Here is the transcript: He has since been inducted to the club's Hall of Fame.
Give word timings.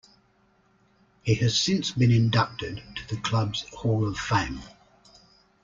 He 1.21 1.35
has 1.35 1.59
since 1.59 1.91
been 1.91 2.09
inducted 2.09 2.81
to 2.95 3.07
the 3.15 3.21
club's 3.21 3.67
Hall 3.69 4.07
of 4.09 4.17
Fame. 4.17 4.61